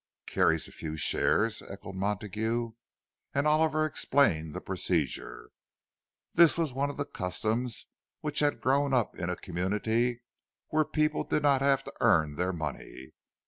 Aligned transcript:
"Carries 0.25 0.67
a 0.67 0.71
few 0.71 0.97
shares?" 0.97 1.61
echoed 1.61 1.93
Montague, 1.93 2.71
and 3.35 3.45
Oliver 3.47 3.85
explained 3.85 4.55
the 4.55 4.59
procedure. 4.59 5.51
This 6.33 6.57
was 6.57 6.73
one 6.73 6.89
of 6.89 6.97
the 6.97 7.05
customs 7.05 7.85
which 8.21 8.39
had 8.39 8.61
grown 8.61 8.95
up 8.95 9.15
in 9.15 9.29
a 9.29 9.35
community 9.35 10.23
where 10.69 10.85
people 10.85 11.23
did 11.23 11.43
not 11.43 11.61
have 11.61 11.83
to 11.83 11.93
earn 12.01 12.33
their 12.33 12.51
money. 12.51 13.11